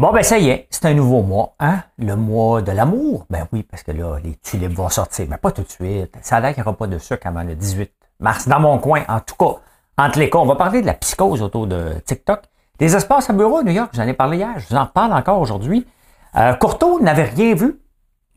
[0.00, 1.82] Bon, ben ça y est, c'est un nouveau mois, hein?
[1.98, 3.26] Le mois de l'amour.
[3.28, 6.16] Ben oui, parce que là, les tulipes vont sortir, mais pas tout de suite.
[6.22, 8.78] Ça a l'air qu'il n'y aura pas de sucre avant le 18 mars, dans mon
[8.78, 9.60] coin, en tout cas.
[9.98, 12.44] Entre les cas, on va parler de la psychose autour de TikTok.
[12.78, 15.12] Des espaces à bureau à New York, j'en ai parlé hier, je vous en parle
[15.12, 15.86] encore aujourd'hui.
[16.34, 16.54] Euh,
[17.02, 17.78] n'avait rien vu.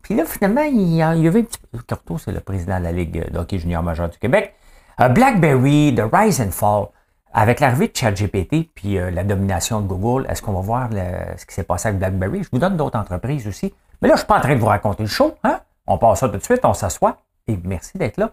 [0.01, 1.77] Puis là, finalement, il y, avait un petit peu...
[1.87, 4.53] Courteau, c'est le président de la Ligue d'hockey junior majeur du Québec.
[4.99, 6.87] Euh, BlackBerry, The Rise and Fall.
[7.35, 11.45] Avec l'arrivée de ChatGPT puis euh, la domination de Google, est-ce qu'on va voir ce
[11.45, 12.43] qui s'est passé avec BlackBerry?
[12.43, 13.73] Je vous donne d'autres entreprises aussi.
[14.01, 15.33] Mais là, je ne suis pas en train de vous raconter le show.
[15.43, 15.59] Hein?
[15.87, 17.17] On passe ça tout de suite, on s'assoit.
[17.47, 18.31] Et merci d'être là.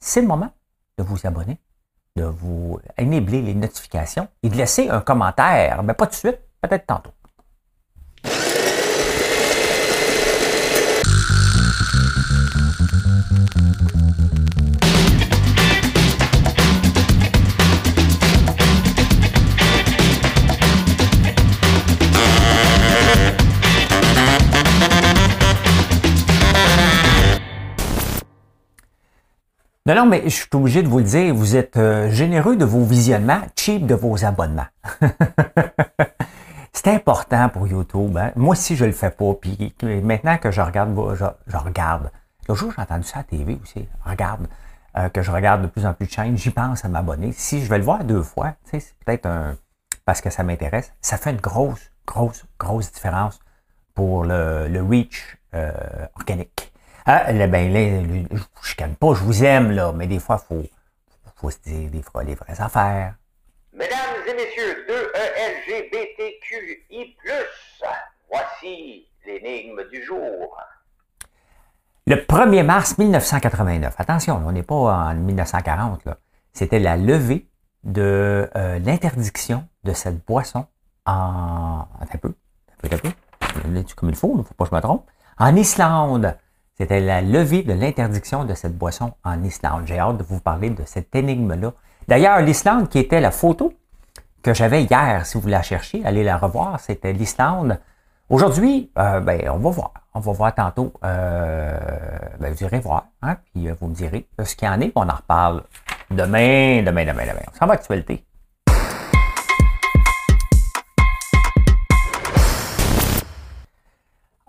[0.00, 0.50] C'est le moment
[0.98, 1.58] de vous abonner,
[2.16, 5.82] de vous enabler les notifications et de laisser un commentaire.
[5.84, 7.12] Mais pas tout de suite, peut-être tantôt.
[29.86, 32.64] Non, non, mais je suis obligé de vous le dire, vous êtes euh, généreux de
[32.64, 34.66] vos visionnements, cheap de vos abonnements.
[36.72, 38.16] c'est important pour YouTube.
[38.16, 38.32] Hein.
[38.36, 39.32] Moi aussi, je le fais pas.
[39.40, 40.94] Puis maintenant que je regarde,
[41.46, 42.10] je, regarde.
[42.48, 43.88] Le jour, j'ai entendu ça à la TV aussi.
[44.04, 44.46] Regarde.
[44.98, 47.30] Euh, que je regarde de plus en plus de chaînes, j'y pense à m'abonner.
[47.32, 49.56] Si je vais le voir deux fois, c'est peut-être un
[50.04, 53.38] parce que ça m'intéresse, ça fait une grosse, grosse, grosse différence
[53.94, 55.70] pour le, reach euh,
[56.16, 56.72] organique.
[57.06, 60.56] Ah, là, ben, là, je calme pas, je vous aime, là, mais des fois, il
[60.56, 60.66] faut,
[61.36, 63.14] faut se dire des fois les vraies affaires.
[63.72, 63.98] Mesdames
[64.28, 65.12] et messieurs, de
[65.68, 67.16] LGBTQI+,
[68.30, 70.58] voici l'énigme du jour.
[72.06, 76.18] Le 1er mars 1989, attention, on n'est pas en 1940, là.
[76.52, 77.46] C'était la levée
[77.84, 80.66] de euh, l'interdiction de cette boisson
[81.06, 81.86] en...
[82.00, 82.34] un peu,
[82.82, 83.10] un peu, un peu,
[83.94, 85.06] comme il faut, il ne faut pas que je me trompe.
[85.38, 86.36] En Islande,
[86.80, 89.82] c'était la levée de l'interdiction de cette boisson en Islande.
[89.84, 91.74] J'ai hâte de vous parler de cette énigme-là.
[92.08, 93.74] D'ailleurs, l'Islande, qui était la photo
[94.42, 97.78] que j'avais hier, si vous la cherchez, allez la revoir, c'était l'Islande.
[98.30, 99.92] Aujourd'hui, euh, ben, on va voir.
[100.14, 100.94] On va voir tantôt.
[101.04, 101.78] Euh,
[102.40, 104.90] ben, vous irez voir, hein, puis euh, vous me direz ce qu'il y en est,
[104.94, 105.64] on en reparle
[106.10, 107.42] demain, demain, demain, demain.
[107.52, 108.24] On s'en va actualité.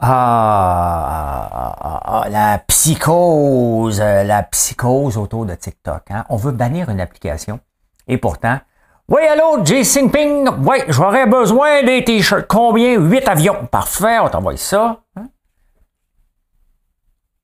[0.03, 6.11] Ah, ah, la psychose, la psychose autour de TikTok.
[6.11, 6.25] Hein?
[6.29, 7.59] On veut bannir une application.
[8.07, 8.59] Et pourtant,
[9.07, 9.83] oui, allô, J.
[10.09, 12.47] Ping, oui, j'aurais besoin des t-shirts.
[12.47, 12.97] Combien?
[12.97, 13.67] Huit avions.
[13.67, 15.03] Parfait, on t'envoie ça.
[15.15, 15.27] Hein?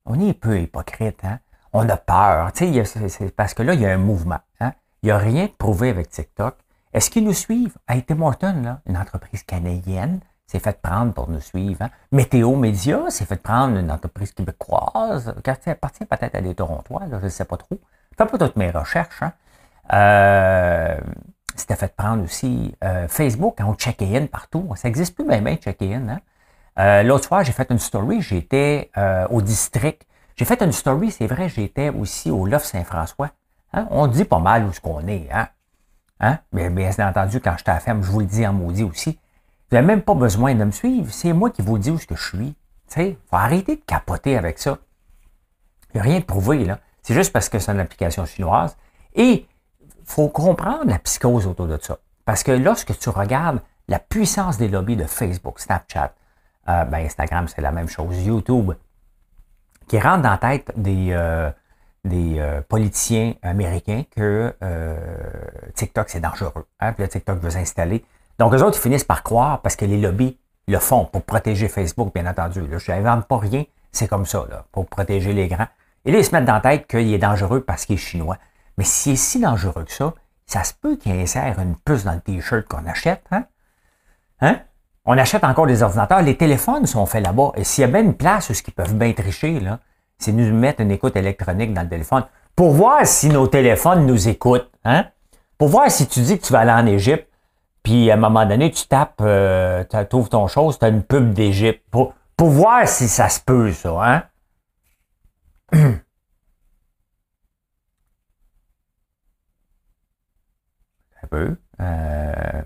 [0.05, 1.39] On est peu hypocrite, hein?
[1.73, 2.53] On a peur.
[2.53, 4.39] Tu sais, c'est parce que là, il y a un mouvement.
[4.61, 4.71] Hein?
[5.03, 6.55] Il n'y a rien de prouvé avec TikTok.
[6.93, 7.77] Est-ce qu'ils nous suivent?
[7.87, 11.81] Hey, Morton, là, une entreprise canadienne, s'est fait prendre pour nous suivre.
[11.81, 11.89] Hein.
[12.11, 17.17] Météo Média s'est fait prendre une entreprise québécoise, qui appartient peut-être à des Torontois, je
[17.17, 17.79] ne sais pas trop.
[18.11, 19.21] Je fais pas toutes mes recherches.
[19.21, 19.33] Hein.
[19.93, 20.97] Euh,
[21.55, 24.69] c'était fait prendre aussi euh, Facebook, quand on checkait in partout.
[24.75, 26.07] Ça n'existe plus même, check-in.
[26.07, 26.19] Hein.
[26.79, 28.89] Euh, L'autre soir, j'ai fait une story, j'étais
[29.29, 30.07] au district.
[30.35, 33.31] J'ai fait une story, c'est vrai, j'étais aussi au Loft Saint-François.
[33.73, 33.87] Hein.
[33.89, 35.27] On dit pas mal où ce qu'on est.
[35.31, 35.47] Hein?
[36.19, 36.37] Hein?
[36.53, 39.19] Mais bien entendu, quand j'étais à la ferme, je vous le dis en maudit aussi.
[39.69, 41.11] Vous n'avez même pas besoin de me suivre.
[41.11, 42.55] C'est moi qui vous dis où je suis.
[42.89, 44.77] Tu faut arrêter de capoter avec ça.
[45.93, 46.79] Il n'y a rien de prouvé, là.
[47.01, 48.77] C'est juste parce que c'est une application chinoise.
[49.13, 49.45] Et
[50.05, 51.97] faut comprendre la psychose autour de ça.
[52.23, 56.13] Parce que lorsque tu regardes la puissance des lobbies de Facebook, Snapchat,
[56.69, 58.73] euh, ben Instagram, c'est la même chose, YouTube,
[59.87, 61.49] qui rentre dans la tête des, euh,
[62.03, 64.53] des euh, politiciens américains que
[65.75, 66.67] TikTok, c'est dangereux.
[66.79, 66.93] Hein?
[66.93, 68.03] Puis là, TikTok veut s'installer
[68.39, 70.37] donc, eux autres, ils finissent par croire parce que les lobbies
[70.67, 72.61] le font pour protéger Facebook, bien entendu.
[72.69, 75.67] je n'invente pas rien, c'est comme ça, là, pour protéger les grands.
[76.05, 78.37] Et là, ils se mettent dans la tête qu'il est dangereux parce qu'il est chinois.
[78.77, 80.13] Mais s'il est si dangereux que ça,
[80.45, 83.45] ça se peut qu'il insère une puce dans le t-shirt qu'on achète, hein?
[84.41, 84.59] Hein?
[85.05, 86.21] On achète encore des ordinateurs.
[86.21, 87.53] Les téléphones sont faits là-bas.
[87.55, 89.79] Et s'il y a bien une place où ils peuvent bien tricher, là,
[90.19, 92.25] c'est nous mettre une écoute électronique dans le téléphone
[92.55, 95.05] pour voir si nos téléphones nous écoutent, hein?
[95.57, 97.26] Pour voir si tu dis que tu vas aller en Égypte,
[97.87, 101.03] puis à un moment donné, tu tapes, euh, tu ouvres ton chose, tu as une
[101.03, 101.85] pub d'Égypte.
[101.89, 104.23] Pour, pour voir si ça se peut, ça, hein?
[111.31, 111.55] un.
[111.79, 112.61] Euh,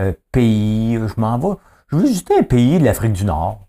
[0.00, 1.56] euh, pays, je m'en vais.
[1.86, 3.68] Je veux visiter un pays de l'Afrique du Nord.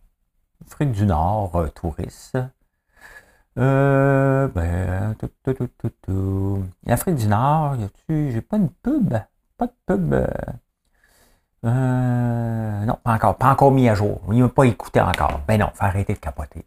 [0.65, 2.39] Afrique du Nord, touriste.
[3.59, 5.15] Euh, ben,
[6.87, 9.13] L'Afrique du Nord, y a-tu, j'ai pas une pub,
[9.57, 10.15] pas de pub.
[11.63, 13.37] Euh, non, pas encore.
[13.37, 14.21] Pas encore mis à jour.
[14.27, 15.41] Ne m'a pas écouté encore.
[15.47, 16.65] Ben non, faut arrêter de capoter.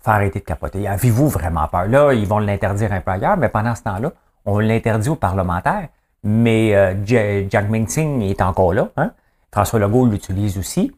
[0.00, 0.88] Faut arrêter de capoter.
[0.88, 1.86] Avez-vous vraiment peur?
[1.86, 4.12] Là, ils vont l'interdire un peu ailleurs, mais pendant ce temps-là,
[4.44, 5.88] on l'interdit aux parlementaires.
[6.22, 8.88] Mais euh, Jack Singh est encore là.
[8.96, 9.12] Hein?
[9.52, 10.94] François Legault l'utilise aussi.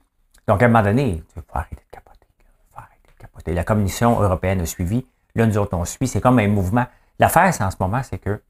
[0.46, 2.26] Donc, à un moment donné, il faut arrêter de capoter.
[2.70, 3.55] faut arrêter de capoter.
[3.55, 5.05] La Commission européenne a suivi.
[5.34, 6.06] Là, nous autres, on suit.
[6.06, 6.87] C'est comme un mouvement.
[7.19, 8.40] L'affaire, c'est en ce moment, c'est que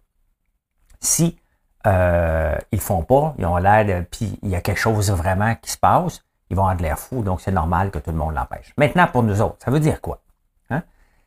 [1.00, 1.38] si
[1.86, 5.54] euh, ils font pas, ils ont l'air de, puis il y a quelque chose vraiment
[5.56, 8.16] qui se passe, ils vont avoir de l'air fou, donc c'est normal que tout le
[8.16, 8.72] monde l'empêche.
[8.76, 10.20] Maintenant, pour nous autres, ça veut dire quoi?
[10.70, 10.82] Hein?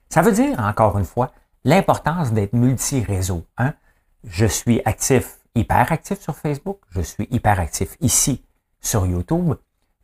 [0.10, 1.32] Ça veut dire, encore une fois,
[1.64, 3.46] l'importance d'être multi-réseau.
[3.58, 3.74] Hein?
[4.26, 8.44] Je suis actif, hyper actif sur Facebook, je suis hyper actif ici
[8.82, 9.54] sur YouTube,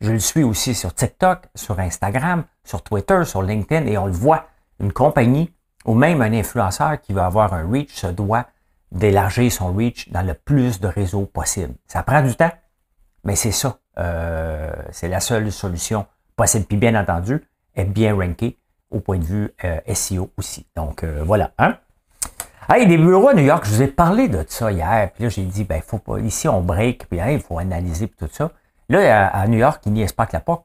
[0.00, 4.12] je le suis aussi sur TikTok, sur Instagram, sur Twitter, sur LinkedIn, et on le
[4.12, 4.46] voit,
[4.80, 5.52] une compagnie
[5.86, 8.46] ou même un influenceur qui va avoir un reach se doit
[8.96, 11.74] d'élargir son reach dans le plus de réseaux possible.
[11.86, 12.52] Ça prend du temps,
[13.24, 13.78] mais c'est ça.
[13.98, 16.64] Euh, c'est la seule solution possible.
[16.64, 17.42] Puis bien entendu,
[17.76, 18.58] être bien ranké
[18.90, 20.66] au point de vue euh, SEO aussi.
[20.74, 21.52] Donc euh, voilà.
[21.58, 21.76] Hein?
[22.68, 25.10] Hey, des bureaux à New York, je vous ai parlé de ça hier.
[25.12, 26.18] Puis là, j'ai dit, ben, faut pas.
[26.18, 28.50] Ici, on break, puis il faut analyser tout ça.
[28.88, 30.64] Là, à, New York, il n'y a pas que la POC.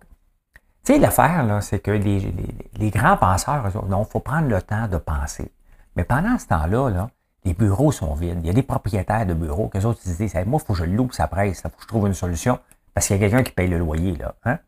[0.84, 2.34] Tu sais, l'affaire, là, c'est que les,
[2.80, 5.52] les, grands penseurs, non, il faut prendre le temps de penser.
[5.96, 7.10] Mais pendant ce temps-là, là,
[7.44, 8.40] les bureaux sont vides.
[8.42, 10.80] Il y a des propriétaires de bureaux que autres ils disent Moi, il faut que
[10.80, 12.60] je loue sa presse, il faut que je trouve une solution
[12.94, 14.16] parce qu'il y a quelqu'un qui paye le loyer.
[14.18, 14.60] Là, hein?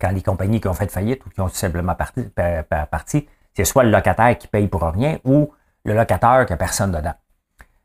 [0.00, 3.84] Quand les compagnies qui ont fait faillite ou qui ont tout simplement parti, c'est soit
[3.84, 5.52] le locataire qui paye pour rien ou
[5.84, 7.14] le locataire qui n'a personne dedans.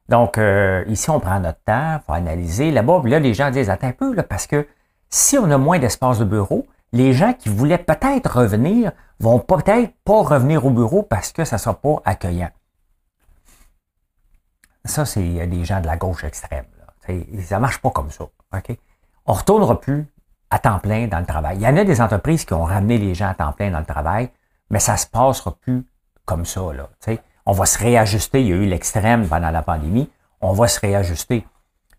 [0.10, 2.72] Donc, euh, ici, on prend notre temps, il faut analyser.
[2.72, 4.68] Là-bas, là, les gens disent Attends un peu, parce que
[5.10, 9.94] si on a moins d'espace de bureau, les gens qui voulaient peut-être revenir vont peut-être
[10.04, 12.50] pas revenir au bureau parce que ça sera pas accueillant.
[14.86, 16.66] Ça, c'est des gens de la gauche extrême.
[16.78, 17.14] Là.
[17.42, 18.26] Ça marche pas comme ça.
[18.26, 18.78] OK?
[19.26, 20.06] On retournera plus
[20.50, 21.58] à temps plein dans le travail.
[21.58, 23.80] Il y en a des entreprises qui ont ramené les gens à temps plein dans
[23.80, 24.30] le travail,
[24.70, 25.86] mais ça se passera plus
[26.26, 26.62] comme ça.
[27.46, 28.42] On va se réajuster.
[28.42, 30.10] Il y a eu l'extrême pendant la pandémie.
[30.42, 31.46] On va se réajuster.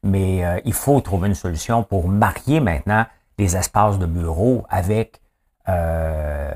[0.03, 3.07] Mais euh, il faut trouver une solution pour marier maintenant
[3.39, 5.21] les espaces de bureau avec
[5.69, 6.53] euh,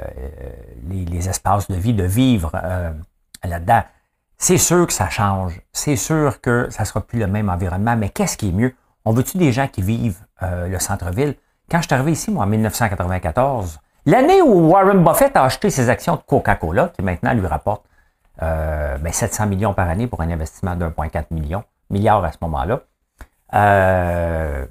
[0.88, 2.92] les, espaces de vie, de vivre euh,
[3.42, 3.82] là-dedans.
[4.38, 5.60] C'est sûr que ça change.
[5.72, 7.96] C'est sûr que ça sera plus le même environnement.
[7.96, 8.72] Mais qu'est-ce qui est mieux?
[9.04, 11.34] On veut-tu des gens qui vivent euh, le centre-ville?
[11.68, 15.90] Quand je suis arrivé ici, moi, en 1994, l'année où Warren Buffett a acheté ses
[15.90, 17.84] actions de Coca-Cola, qui maintenant lui rapporte
[18.42, 22.38] euh, 700 ben, millions par année pour un investissement de 1,4 million, milliards à ce
[22.42, 22.80] moment-là.
[23.54, 24.66] Euh,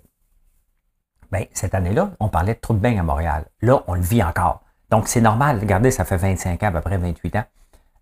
[1.29, 3.45] ben, cette année-là, on parlait de trop de bain à Montréal.
[3.61, 4.61] Là, on le vit encore.
[4.89, 5.59] Donc, c'est normal.
[5.59, 7.43] Regardez, ça fait 25 ans, à peu près 28 ans.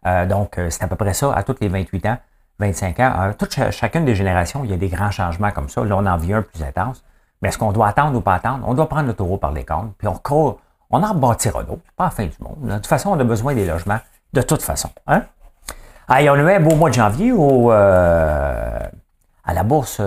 [0.05, 2.17] Euh, donc, euh, c'est à peu près ça, à toutes les 28 ans,
[2.59, 3.33] 25 ans.
[3.39, 5.83] Euh, chacune des générations, il y a des grands changements comme ça.
[5.83, 7.03] Là, on en vit un plus intense.
[7.41, 8.65] Mais est-ce qu'on doit attendre ou pas attendre?
[8.67, 10.19] On doit prendre le taureau par les cornes, puis on,
[10.89, 11.81] on en rebâtira d'autres.
[11.95, 12.57] Pas la fin du monde.
[12.61, 13.99] De toute façon, on a besoin des logements,
[14.33, 14.89] de toute façon.
[15.07, 15.23] Hein?
[16.07, 17.33] Allez, on a eu un beau mois de janvier
[19.43, 20.01] à la bourse.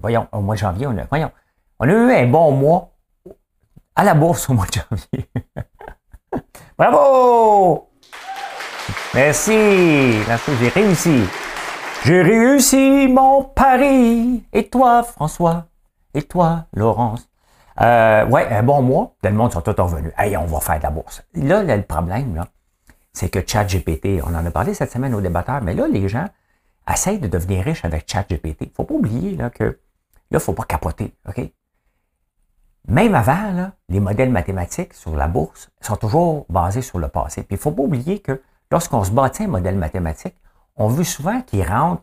[0.00, 1.30] voyons, au mois de janvier, on a, voyons,
[1.78, 2.90] on a eu un bon mois
[3.94, 5.30] à la bourse au mois de janvier.
[6.80, 7.90] Bravo!
[9.14, 9.52] Merci.
[10.26, 11.24] Merci, j'ai réussi.
[12.06, 14.42] J'ai réussi mon pari.
[14.50, 15.66] Et toi, François?
[16.14, 17.28] Et toi, Laurence?
[17.82, 19.12] Euh, ouais, un bon mois.
[19.22, 20.10] Le monde sont tous revenus.
[20.16, 21.22] Hey, on va faire de la bourse.
[21.34, 22.46] Là, le problème, là,
[23.12, 26.28] c'est que ChatGPT, on en a parlé cette semaine aux débatteurs, mais là, les gens
[26.90, 28.72] essayent de devenir riches avec ChatGPT.
[28.74, 29.78] Faut pas oublier là, que
[30.30, 31.12] là, faut pas capoter.
[31.28, 31.42] OK?
[32.88, 37.42] Même avant, les modèles mathématiques sur la bourse sont toujours basés sur le passé.
[37.42, 40.34] Puis il ne faut pas oublier que lorsqu'on se bâtit un modèle mathématique,
[40.76, 42.02] on veut souvent qu'il rentre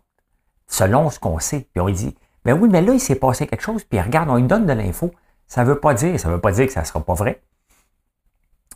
[0.68, 1.68] selon ce qu'on sait.
[1.74, 2.16] Puis on dit,
[2.46, 4.74] ben oui, mais là, il s'est passé quelque chose, puis regarde, on lui donne de
[4.74, 5.12] l'info.
[5.48, 7.42] Ça ne veut pas dire, ça veut pas dire que ça ne sera pas vrai.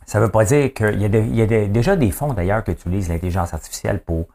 [0.06, 2.64] Ça ne veut pas dire qu'il y a, il y a déjà des fonds d'ailleurs
[2.64, 4.26] qui utilisent l'intelligence artificielle pour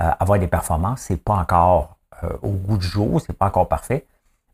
[0.00, 1.02] euh, avoir des performances.
[1.02, 4.06] Ce n'est pas encore euh, au goût du jour, ce n'est pas encore parfait,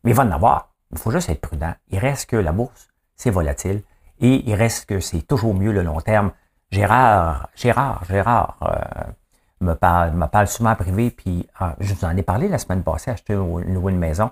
[0.03, 0.72] mais il va en avoir.
[0.93, 1.73] Il faut juste être prudent.
[1.89, 3.81] Il reste que la bourse, c'est volatile
[4.19, 6.31] et il reste que c'est toujours mieux le long terme.
[6.71, 9.11] Gérard, Gérard, Gérard euh,
[9.61, 12.83] me, parle, me parle souvent privé, puis ah, je vous en ai parlé la semaine
[12.83, 14.31] passée, acheter une, une maison.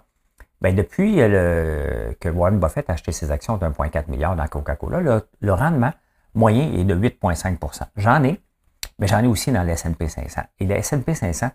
[0.61, 5.53] Ben, depuis le, que Warren Buffett a acheté ses actions d'1,4 milliard dans Coca-Cola, le,
[5.53, 5.91] rendement
[6.35, 8.39] moyen est de 8,5% J'en ai,
[8.99, 10.41] mais j'en ai aussi dans le S&P 500.
[10.59, 11.49] Et le S&P 500,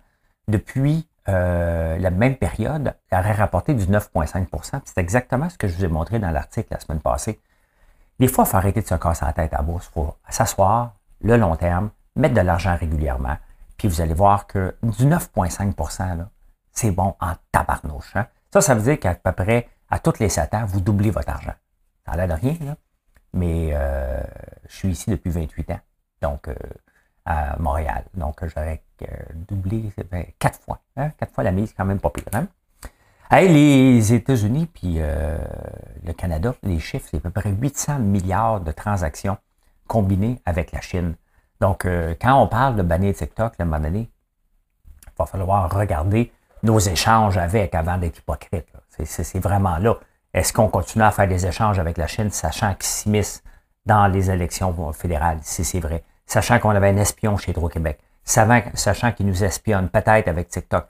[0.49, 5.85] depuis euh, la même période aurait rapporté du 9,5% C'est exactement ce que je vous
[5.85, 7.41] ai montré dans l'article la semaine passée.
[8.19, 9.89] Des fois, il faut arrêter de se casser la tête à bourse.
[9.91, 13.37] Il faut s'asseoir, le long terme, mettre de l'argent régulièrement,
[13.77, 16.27] puis vous allez voir que du 9,5%
[16.77, 18.15] c'est bon en tabarnouche.
[18.15, 18.27] Hein?
[18.53, 21.31] Ça, ça veut dire qu'à peu près à toutes les 7 ans, vous doublez votre
[21.31, 21.55] argent.
[22.05, 22.77] Ça a l'air de rien, là.
[23.33, 24.23] Mais euh,
[24.69, 25.81] je suis ici depuis 28 ans,
[26.23, 26.55] donc euh,
[27.27, 28.05] à Montréal.
[28.15, 29.07] Donc, j'aurais euh,
[29.49, 29.93] doublé
[30.39, 30.81] quatre fois.
[30.97, 31.11] Hein?
[31.19, 32.25] Quatre fois la mise, quand même pas pire.
[32.33, 32.47] Hein?
[33.33, 39.37] les États-Unis puis le Canada, les chiffres, c'est à peu près 800 milliards de transactions
[39.89, 41.17] combinées avec la Chine.
[41.61, 41.89] Donc,
[42.21, 44.09] quand on parle de bannir TikTok, à un moment donné,
[45.07, 48.67] il va falloir regarder nos échanges avec avant d'être hypocrite.
[49.05, 49.97] C'est vraiment là.
[50.33, 53.43] Est-ce qu'on continue à faire des échanges avec la Chine, sachant qu'ils s'immiscent
[53.87, 59.13] dans les élections fédérales, si c'est vrai, sachant qu'on avait un espion chez Hydro-Québec, sachant
[59.13, 60.87] qu'ils nous espionnent peut-être avec TikTok.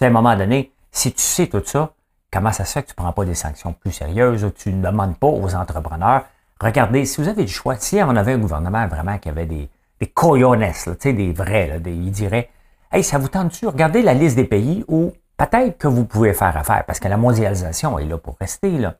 [0.00, 1.92] à un moment donné, si tu sais tout ça,
[2.32, 4.72] comment ça se fait que tu ne prends pas des sanctions plus sérieuses ou tu
[4.72, 6.24] ne demandes pas aux entrepreneurs,
[6.60, 9.68] regardez, si vous avez du choix, si on avait un gouvernement vraiment qui avait des,
[10.00, 10.66] des coyones,
[11.04, 12.50] des vrais, là, des, il dirait,
[12.92, 13.66] hey, ça vous tente-tu?
[13.66, 17.16] Regardez la liste des pays où peut-être que vous pouvez faire affaire parce que la
[17.16, 18.68] mondialisation est là pour rester.
[18.68, 18.90] Il ne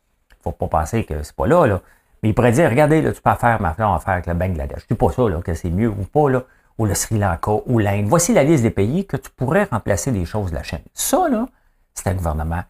[0.42, 1.80] faut pas penser que c'est pas là, là.
[2.22, 4.82] Mais il pourrait dire, regardez, là, tu peux faire maintenant affaire avec le Bangladesh.
[4.82, 6.42] Je dis pas ça, là, que c'est mieux ou pas, là,
[6.78, 8.06] ou le Sri Lanka, ou l'Inde.
[8.06, 10.82] Voici la liste des pays que tu pourrais remplacer des choses de la chaîne.
[10.94, 11.46] Ça, là,
[11.94, 12.62] c'est un gouvernement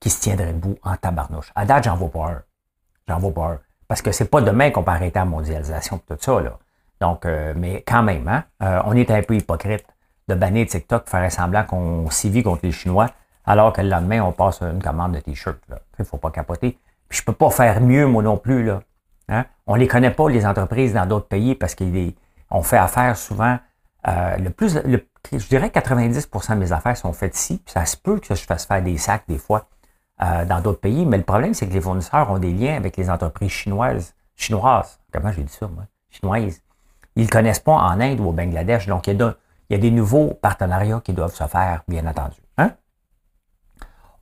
[0.00, 1.52] qui se tiendrait debout en tabarnouche.
[1.54, 2.42] À date, j'en vois pas un.
[3.08, 3.58] J'en vois pas un.
[3.88, 6.58] Parce que c'est pas demain qu'on peut arrêter la mondialisation et tout ça, là.
[7.00, 9.84] Donc, euh, mais quand même, hein, euh, on est un peu hypocrite
[10.28, 13.10] de bannir TikTok, faire semblant qu'on sévit contre les Chinois,
[13.44, 15.58] alors que le lendemain, on passe une commande de T-shirt.
[15.68, 16.78] Il ne faut pas capoter.
[17.08, 18.64] Puis je peux pas faire mieux, moi non plus.
[18.64, 18.80] Là.
[19.28, 19.44] Hein?
[19.66, 23.58] On les connaît pas, les entreprises dans d'autres pays, parce qu'on fait affaire souvent.
[24.06, 24.78] Euh, le plus,
[25.32, 27.60] je dirais que 90% de mes affaires sont faites ici.
[27.66, 29.68] Ça se peut que je fasse faire des sacs des fois
[30.22, 31.04] euh, dans d'autres pays.
[31.04, 34.14] Mais le problème, c'est que les fournisseurs ont des liens avec les entreprises chinoises.
[34.36, 35.00] Chinoises.
[35.12, 35.84] Comment j'ai dit ça, moi?
[36.10, 36.60] Chinoises.
[37.16, 38.86] Ils ne connaissent pas en Inde ou au Bangladesh.
[38.86, 39.34] Donc, il y a
[39.68, 42.36] il y a des nouveaux partenariats qui doivent se faire, bien entendu.
[42.56, 42.72] Hein?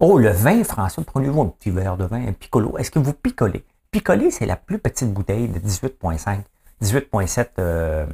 [0.00, 2.78] Oh, le vin français, prenez-vous un petit verre de vin, un piccolo.
[2.78, 3.64] Est-ce que vous picolez?
[3.94, 6.40] Picoler, c'est la plus petite bouteille de 18,5,
[6.82, 8.04] 18,7 euh,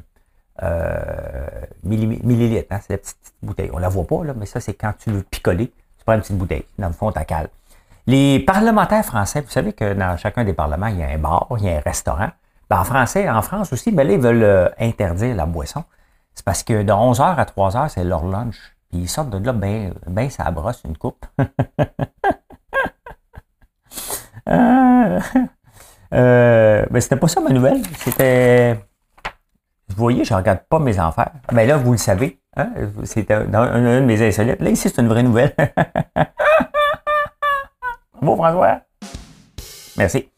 [0.62, 1.46] euh,
[1.84, 2.66] millilitres.
[2.70, 2.80] Hein?
[2.82, 3.70] C'est la petite, bouteille.
[3.72, 6.20] On la voit pas, là, mais ça, c'est quand tu veux picoler, tu prends une
[6.20, 6.66] petite bouteille.
[6.78, 7.48] Dans le fond, ta cale.
[8.06, 11.48] Les parlementaires français, vous savez que dans chacun des parlements, il y a un bar,
[11.56, 12.28] il y a un restaurant.
[12.68, 15.84] Ben, en français, en France aussi, là, ils veulent euh, interdire la boisson.
[16.34, 18.76] C'est parce que de 11h à 3h, c'est leur lunch.
[18.90, 21.24] Puis ils sortent de là, ben, ben ça brosse une coupe.
[24.46, 25.20] euh,
[26.12, 27.82] euh, ben, c'était pas ça ma nouvelle.
[27.98, 28.74] C'était.
[29.88, 31.32] Vous voyez, je regarde pas mes enfers.
[31.52, 32.40] Mais là, vous le savez.
[32.56, 32.70] Hein?
[33.04, 34.60] C'était dans une de mes insolites.
[34.60, 35.54] Là, ici, c'est une vraie nouvelle.
[38.20, 38.80] Bravo, François.
[39.96, 40.28] Merci.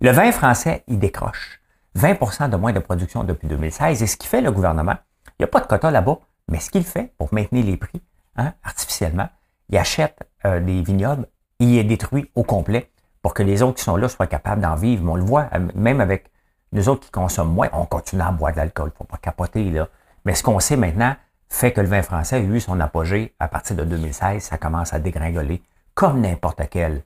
[0.00, 1.60] Le vin français, il décroche.
[1.96, 4.02] 20% de moins de production depuis 2016.
[4.02, 4.96] Et ce qui fait le gouvernement,
[5.38, 6.18] il n'y a pas de quota là-bas,
[6.48, 8.00] mais ce qu'il fait pour maintenir les prix
[8.36, 9.28] hein, artificiellement,
[9.68, 11.26] il achète euh, des vignobles,
[11.58, 12.90] il les détruit au complet
[13.22, 15.04] pour que les autres qui sont là soient capables d'en vivre.
[15.04, 16.30] Mais on le voit, euh, même avec
[16.72, 18.88] nous autres qui consomment moins, on continue à boire de l'alcool.
[18.88, 19.88] Il ne faut pas capoter, là.
[20.24, 21.16] Mais ce qu'on sait maintenant
[21.48, 24.42] fait que le vin français a eu son apogée à partir de 2016.
[24.42, 25.62] Ça commence à dégringoler
[25.94, 27.02] comme n'importe quel.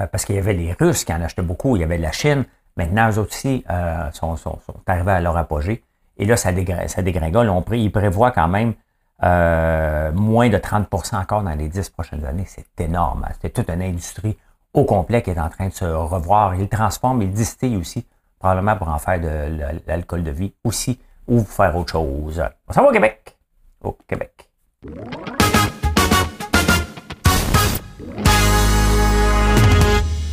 [0.00, 2.12] Euh, parce qu'il y avait les Russes qui en achetaient beaucoup, il y avait la
[2.12, 2.44] Chine.
[2.76, 3.64] Maintenant, eux aussi
[4.12, 5.82] sont, sont, arrivés à leur apogée.
[6.16, 7.48] Et là, ça, dégringole.
[7.48, 8.74] On il prévoit quand même
[9.22, 12.46] euh, moins de 30% encore dans les 10 prochaines années.
[12.46, 13.24] C'est énorme.
[13.28, 13.32] Hein.
[13.40, 14.36] C'est toute une industrie
[14.72, 16.54] au complet qui est en train de se revoir.
[16.54, 18.06] Il transforme, il distille aussi,
[18.38, 22.42] probablement pour en faire de l'alcool de vie aussi, ou faire autre chose.
[22.68, 23.36] On s'en va au Québec.
[23.82, 24.50] Au Québec.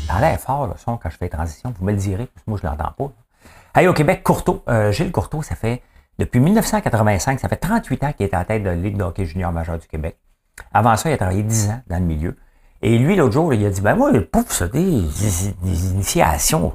[0.07, 1.73] Ça l'air fort, le son, quand je fais transition.
[1.77, 3.11] Vous me le direz, parce que moi, je l'entends pas.
[3.75, 5.83] Hey, au Québec, Courteau, euh, Gilles Courteau, ça fait
[6.17, 9.03] depuis 1985, ça fait 38 ans qu'il est à la tête de la Ligue de
[9.03, 10.17] hockey junior majeur du Québec.
[10.73, 12.35] Avant ça, il a travaillé 10 ans dans le milieu.
[12.81, 15.01] Et lui, l'autre jour, il a dit, ben moi, pouf, ça, des,
[15.63, 16.73] des, initiations.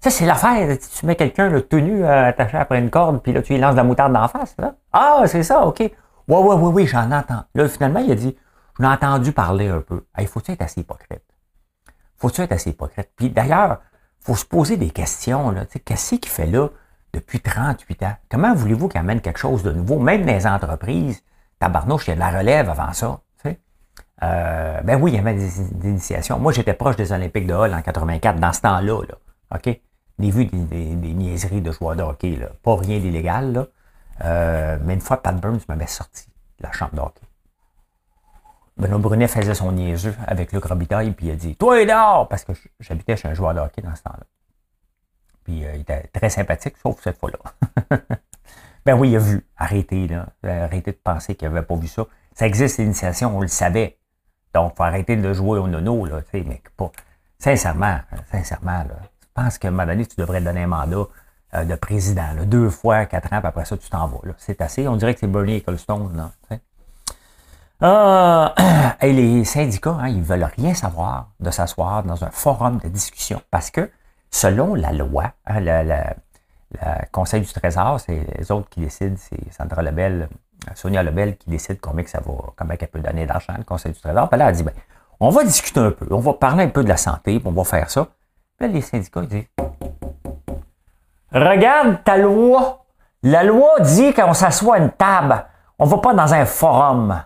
[0.00, 0.76] Ça, c'est l'affaire.
[0.98, 3.76] Tu mets quelqu'un tenu euh, attaché après une corde, puis là, tu lui lances de
[3.76, 4.54] la moutarde d'en face.
[4.58, 4.74] Là.
[4.92, 5.80] Ah, c'est ça, OK.
[5.80, 5.92] Ouais,
[6.28, 7.44] ouais, ouais, oui, j'en entends.
[7.54, 8.36] Là, finalement, il a dit,
[8.78, 10.04] je l'ai entendu parler un peu.
[10.18, 11.22] Il faut-tu être assez hypocrite?
[12.16, 13.10] Faut-tu être assez hypocrite?
[13.16, 13.80] Puis d'ailleurs,
[14.20, 15.54] faut se poser des questions.
[15.84, 16.68] Qu'est-ce qu'il fait là
[17.12, 18.16] depuis 38 ans?
[18.30, 19.98] Comment voulez-vous qu'il amène quelque chose de nouveau?
[19.98, 21.22] Même dans les entreprises,
[21.58, 23.20] tabarnouche, il y a de la relève avant ça.
[24.22, 26.38] Euh, ben oui, il y avait des, initiations.
[26.38, 29.00] Moi, j'étais proche des Olympiques de Hall en 84, dans ce temps-là.
[29.08, 29.14] Là,
[29.54, 29.80] OK?
[30.18, 32.36] J'ai vu des, niaiseries de joueurs de hockey.
[32.36, 32.48] Là.
[32.62, 33.52] Pas rien d'illégal.
[33.52, 33.66] Là.
[34.24, 36.26] Euh, mais une fois, Pat Burns m'avait sorti
[36.58, 37.22] de la chambre de hockey.
[38.76, 42.44] Benoît Brunet faisait son niaiseux avec Luc Robitaille, puis il a dit Toi, dehors Parce
[42.44, 44.24] que j'habitais chez un joueur de hockey dans ce temps-là.
[45.44, 47.98] Puis euh, il était très sympathique, sauf cette fois-là.
[48.86, 49.44] ben oui, il a vu.
[49.56, 50.26] Arrêtez, là.
[50.44, 52.06] Arrêtez de penser qu'il n'avait pas vu ça.
[52.34, 53.98] Ça existe, l'initiation, on le savait.
[54.54, 56.90] Donc, il faut arrêter de jouer au nono, là, tu sais, mais pas.
[57.38, 57.98] Sincèrement,
[58.30, 61.06] sincèrement, là, je pense qu'à un moment donné, tu devrais donner un mandat
[61.54, 64.20] euh, de président, deux fois, quatre ans, puis après ça, tu t'en vas.
[64.38, 64.86] C'est assez.
[64.88, 66.58] On dirait que c'est Bernie Ecclestone, là.
[67.82, 68.48] Euh,
[69.00, 73.42] et les syndicats, hein, ils veulent rien savoir de s'asseoir dans un forum de discussion
[73.50, 73.90] parce que,
[74.30, 76.02] selon la loi, hein, le,
[77.10, 80.28] Conseil du Trésor, c'est les autres qui décident, c'est Sandra Lebel,
[80.74, 83.92] Sonia Lebel qui décide combien que ça va, combien qu'elle peut donner d'argent, le Conseil
[83.92, 84.28] du Trésor.
[84.28, 84.72] Puis là, elle dit, ben,
[85.20, 87.52] on va discuter un peu, on va parler un peu de la santé, puis on
[87.52, 88.06] va faire ça.
[88.56, 89.46] Puis là, les syndicats, disent,
[91.32, 92.84] regarde ta loi.
[93.22, 95.46] La loi dit qu'on s'assoit à une table.
[95.78, 97.22] On ne va pas dans un forum.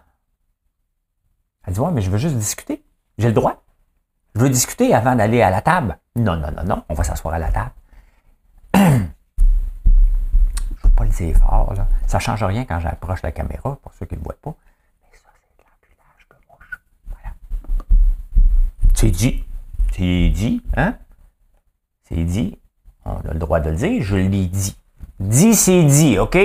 [1.67, 2.85] Elle dit, ouais, mais je veux juste discuter.
[3.19, 3.63] J'ai le droit.
[4.35, 5.99] Je veux discuter avant d'aller à la table.
[6.17, 7.73] Non, non, non, non, on va s'asseoir à la table.
[10.97, 11.87] pas le dire fort, là.
[12.07, 14.55] Ça ne change rien quand j'approche la caméra, pour ceux qui ne le voient pas.
[15.03, 16.81] Mais ça, c'est de l'empilage de mouche.
[17.11, 17.35] Voilà.
[18.95, 19.45] C'est dit.
[19.93, 20.95] C'est dit, hein?
[22.03, 22.59] C'est dit.
[23.05, 24.77] On a le droit de le dire, je l'ai dit.
[25.21, 26.37] Dit, c'est dit, OK?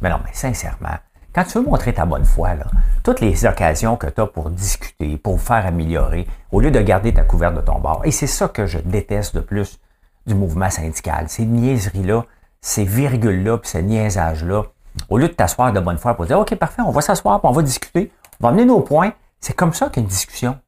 [0.00, 0.96] Mais non, mais sincèrement,
[1.34, 2.64] quand tu veux montrer ta bonne foi, là,
[3.02, 7.12] toutes les occasions que tu as pour discuter, pour faire améliorer, au lieu de garder
[7.12, 8.02] ta couverte de ton bord.
[8.04, 9.80] Et c'est ça que je déteste de plus
[10.26, 11.28] du mouvement syndical.
[11.28, 12.24] Ces niaiseries-là,
[12.60, 14.64] ces virgules-là, puis ces niaisages-là.
[15.10, 17.52] Au lieu de t'asseoir de bonne foi pour dire OK, parfait, on va s'asseoir, on
[17.52, 18.10] va discuter,
[18.40, 19.12] on va amener nos points.
[19.40, 20.58] C'est comme ça qu'une discussion.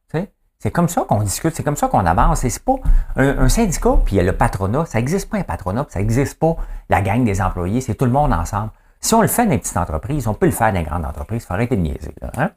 [0.61, 2.40] C'est comme ça qu'on discute, c'est comme ça qu'on avance.
[2.40, 2.75] C'est pas
[3.14, 4.87] un, syndicat, puis il y a le patronat.
[4.87, 6.57] Ça n'existe pas un patronat, puis ça n'existe pas
[6.88, 7.80] la gang des employés.
[7.80, 8.71] C'est tout le monde ensemble.
[8.99, 11.04] Si on le fait dans les petites entreprises, on peut le faire dans les grandes
[11.04, 11.45] entreprises.
[11.45, 12.12] Il faut arrêter de niaiser.
[12.21, 12.50] Là, hein?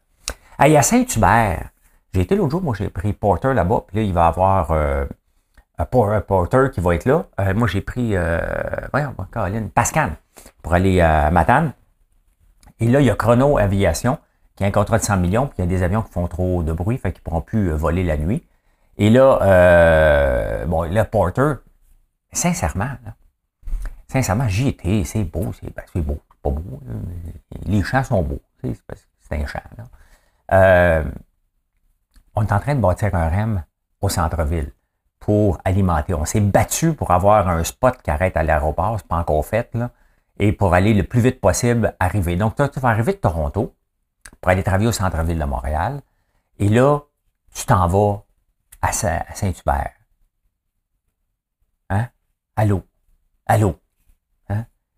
[0.58, 1.70] à Saint-Hubert,
[2.12, 5.06] j'ai été l'autre jour, moi j'ai pris Porter là-bas, puis là, il va avoir euh,
[5.86, 7.26] Porter qui va être là.
[7.40, 8.40] Euh, moi, j'ai pris euh,
[9.74, 10.12] Pascal
[10.62, 11.74] pour aller à Matane.
[12.80, 14.18] Et là, il y a Chrono Aviation
[14.56, 16.28] qui a un contrat de 100 millions, puis il y a des avions qui font
[16.28, 18.44] trop de bruit, fait qu'ils ne pourront plus voler la nuit.
[18.98, 21.54] Et là, bon, là, Porter,
[22.32, 22.90] sincèrement,
[24.08, 26.82] sincèrement, j'y étais, c'est beau, c'est ben, beau pas beau.
[27.66, 28.42] Les champs sont beaux.
[28.64, 28.76] C'est
[29.32, 29.60] un champ.
[30.52, 31.04] Euh,
[32.36, 33.64] on est en train de bâtir un REM
[34.02, 34.72] au centre-ville
[35.22, 36.14] pour alimenter.
[36.14, 39.70] On s'est battu pour avoir un spot qui arrête à l'aéroport, c'est pas encore fait,
[39.76, 39.92] là,
[40.38, 42.36] et pour aller le plus vite possible arriver.
[42.36, 43.74] Donc, tu vas arriver de Toronto
[44.42, 46.02] pour aller travailler au centre-ville de Montréal,
[46.60, 47.00] et là,
[47.54, 48.24] tu t'en vas
[48.82, 49.94] à Saint-Hubert.
[51.90, 52.08] Hein?
[52.56, 52.84] Allô?
[53.46, 53.78] Allô?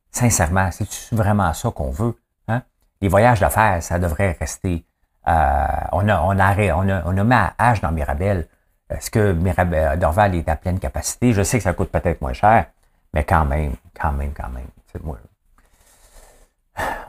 [0.09, 2.15] Sincèrement, c'est vraiment ça qu'on veut?
[2.47, 2.61] Hein?
[3.01, 4.85] Les voyages d'affaires, ça devrait rester.
[5.27, 8.47] Euh, on, a, on, a, on, a, on a mis à H dans Mirabel.
[8.93, 11.33] Est-ce que Mirabel, Dorval est à pleine capacité?
[11.33, 12.67] Je sais que ça coûte peut-être moins cher,
[13.13, 14.67] mais quand même, quand même, quand même.
[15.03, 15.17] Moi,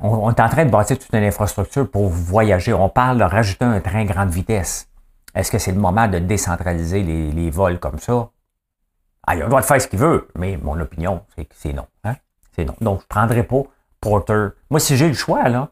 [0.00, 2.72] on, est en train de bâtir toute une infrastructure pour voyager.
[2.72, 4.88] On parle de rajouter un train grande vitesse.
[5.34, 8.30] Est-ce que c'est le moment de décentraliser les, vols comme ça?
[9.26, 11.54] Ah, il a le droit de faire ce qu'il veut, mais mon opinion, c'est que
[11.56, 11.86] c'est non.
[12.04, 12.14] Hein?
[12.58, 13.62] Donc, je ne prendrai pas
[14.00, 14.48] Porter.
[14.70, 15.68] Moi, si j'ai le choix, hein,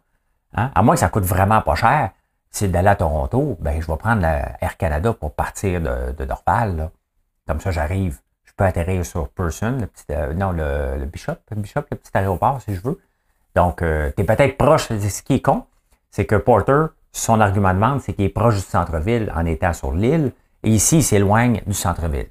[0.75, 2.11] à moins que ça coûte vraiment pas cher,
[2.53, 6.25] c'est d'aller à Toronto, ben, je vais prendre la Air Canada pour partir de, de
[6.25, 6.91] Dorval.
[7.47, 8.21] Comme ça, j'arrive.
[8.45, 12.11] Je peux atterrir sur Person, le petit, euh, non, le, Bishop, le Bishop, le petit
[12.15, 13.01] aéroport, si je veux.
[13.57, 14.89] Donc, euh, tu es peut-être proche.
[14.89, 15.65] Ce qui est con,
[16.11, 19.73] c'est que Porter, son argument de vente, c'est qu'il est proche du centre-ville en étant
[19.73, 20.33] sur l'île.
[20.63, 22.29] Et ici, il s'éloigne du centre-ville.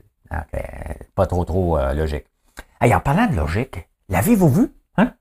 [1.15, 2.25] pas trop, trop euh, logique.
[2.81, 4.73] Et en parlant de logique, L'avez-vous vu?
[4.97, 5.13] Hein?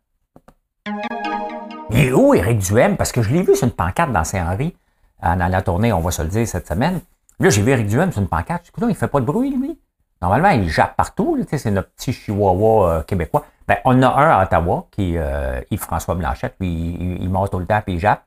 [1.91, 2.97] Il est où Éric Duhem?
[2.97, 4.77] Parce que je l'ai vu sur une pancarte dans Saint-Henri,
[5.23, 7.01] dans la tournée, on va se le dire, cette semaine.
[7.39, 8.69] Là, j'ai vu Éric Duhem sur une pancarte.
[8.69, 9.79] Écoute, il fait pas de bruit, lui.
[10.21, 11.39] Normalement, il jappe partout.
[11.51, 13.47] C'est notre petit chihuahua euh, québécois.
[13.67, 16.57] Ben, on a un à Ottawa, qui est euh, Yves-François Blanchette.
[16.61, 18.25] Lui, il, il, tout le temps et il jappe.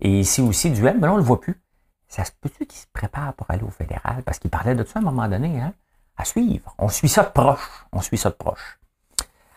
[0.00, 1.60] Et ici aussi, Duhem, mais là, on le voit plus.
[2.08, 4.22] Ça se peut-tu qu'il se prépare pour aller au fédéral?
[4.24, 5.72] Parce qu'il parlait de ça à un moment donné, hein?
[6.18, 6.74] À suivre.
[6.78, 7.86] On suit ça de proche.
[7.92, 8.78] On suit ça de proche.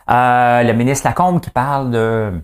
[0.08, 2.40] Euh, le ministre Lacombe qui parle de,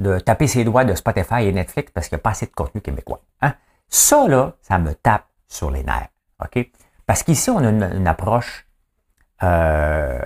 [0.00, 2.52] de taper ses doigts de Spotify et Netflix parce qu'il n'y a pas assez de
[2.52, 3.20] contenu québécois.
[3.42, 3.54] Hein?
[3.88, 6.08] Ça, là, ça me tape sur les nerfs.
[6.42, 6.70] OK?
[7.06, 8.66] Parce qu'ici, on a une, approche
[9.42, 10.20] euh,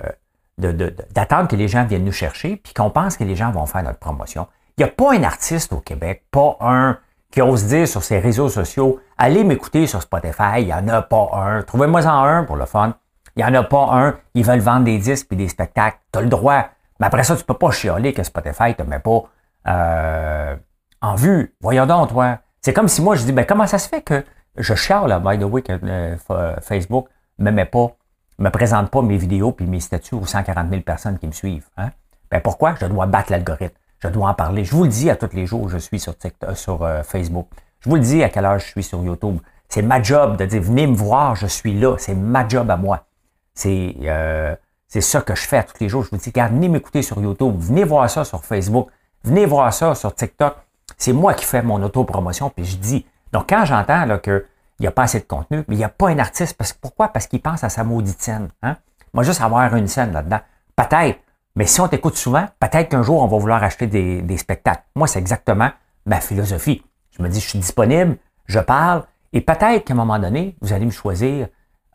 [0.57, 3.83] d'attendre que les gens viennent nous chercher, puis qu'on pense que les gens vont faire
[3.83, 4.47] notre promotion.
[4.77, 6.99] Il n'y a pas un artiste au Québec, pas un
[7.31, 11.01] qui ose dire sur ses réseaux sociaux, allez m'écouter sur Spotify, il n'y en a
[11.01, 11.63] pas un.
[11.63, 12.95] Trouvez-moi en un pour le fun.
[13.35, 14.15] Il n'y en a pas un.
[14.35, 15.97] Ils veulent vendre des disques et des spectacles.
[16.13, 16.69] Tu as le droit.
[16.99, 19.23] Mais après ça, tu peux pas chialer que Spotify ne te met pas
[19.67, 20.55] euh,
[21.01, 21.55] en vue.
[21.61, 22.39] Voyons donc, toi.
[22.61, 24.23] C'est comme si moi, je dis, ben, comment ça se fait que
[24.57, 27.95] je chiale, by the way, que euh, Facebook me met pas,
[28.39, 31.67] me présente pas mes vidéos puis mes statuts aux 140 000 personnes qui me suivent.
[31.77, 31.91] Hein?
[32.31, 32.75] Ben, pourquoi?
[32.79, 33.75] Je dois battre l'algorithme.
[33.99, 34.65] Je dois en parler.
[34.65, 37.47] Je vous le dis à tous les jours, je suis sur, TikTok, sur euh, Facebook.
[37.79, 39.37] Je vous le dis à quelle heure je suis sur YouTube.
[39.69, 41.95] C'est ma job de dire venez me voir, je suis là.
[41.97, 43.05] C'est ma job à moi.
[43.53, 44.55] C'est euh,
[44.89, 46.03] ça que je fais tous les jours.
[46.03, 48.89] Je vous dis, regarde, venez m'écouter sur YouTube, venez voir ça sur Facebook,
[49.25, 50.55] venez voir ça sur TikTok.
[50.97, 53.05] C'est moi qui fais mon auto-promotion, puis je dis.
[53.33, 54.43] Donc, quand j'entends qu'il
[54.79, 57.09] n'y a pas assez de contenu, mais il n'y a pas un artiste, parce, pourquoi?
[57.09, 58.49] Parce qu'il pense à sa maudite scène.
[58.63, 58.77] Hein?
[59.13, 60.39] Moi, juste avoir une scène là-dedans.
[60.75, 61.19] Peut-être,
[61.55, 64.83] mais si on t'écoute souvent, peut-être qu'un jour, on va vouloir acheter des, spectacles.
[64.95, 65.69] Moi, c'est exactement
[66.05, 66.83] ma philosophie.
[67.17, 70.73] Je me dis, je suis disponible, je parle, et peut-être qu'à un moment donné, vous
[70.73, 71.47] allez me choisir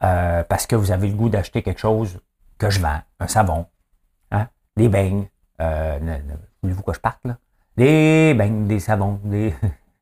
[0.03, 2.21] euh, parce que vous avez le goût d'acheter quelque chose
[2.59, 3.66] que je vends, un savon,
[4.31, 5.29] hein, des beignes.
[5.61, 5.99] Euh,
[6.62, 7.38] Voulez-vous que je parte, là?
[7.77, 9.55] Des beignes, des savons, des,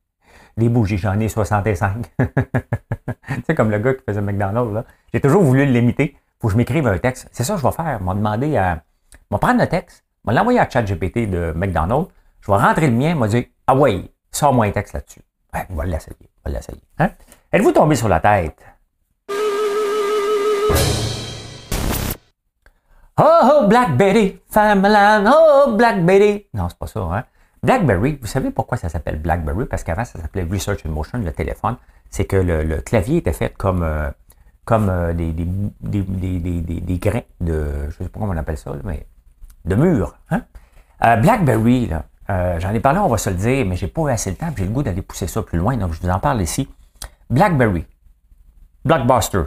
[0.57, 2.07] des bougies, j'en ai 65.
[3.47, 4.85] c'est comme le gars qui faisait McDonald's, là.
[5.13, 6.17] J'ai toujours voulu l'imiter.
[6.41, 7.29] Faut que je m'écrive un texte.
[7.33, 8.01] C'est ça que je vais faire.
[8.01, 8.83] M'a demandé à.
[9.31, 12.09] M'a prendre le texte, m'a l'envoyer à ChatGPT de McDonald's.
[12.41, 15.23] Je vais rentrer le mien, m'a dit Ah ouais, sors-moi un texte là-dessus.
[15.71, 16.17] On va l'essayer.
[16.45, 16.83] On va l'essayer.
[16.99, 17.11] Hein?
[17.53, 18.65] Êtes-vous tombé sur la tête?
[23.21, 26.47] Oh, oh, Blackberry, Famalan, oh, Blackberry.
[26.55, 27.25] Non, c'est pas ça, hein?
[27.65, 29.67] Blackberry, vous savez pourquoi ça s'appelle Blackberry?
[29.67, 31.77] Parce qu'avant, ça s'appelait Research in Motion, le téléphone.
[32.11, 34.09] C'est que le, clavier était fait comme, euh,
[34.65, 35.47] comme euh, des, des,
[35.81, 39.05] des, des, grains de, je sais pas comment on appelle ça, mais
[39.65, 40.15] de mur.
[40.31, 40.43] Hein?
[41.05, 44.11] Euh, Blackberry, là, j'en ai parlé, on va se le dire, mais j'ai pas eu
[44.11, 46.21] assez de temps, j'ai le goût d'aller pousser ça plus loin, donc je vous en
[46.21, 46.69] parle ici.
[47.29, 47.85] Blackberry,
[48.85, 49.43] Blockbuster,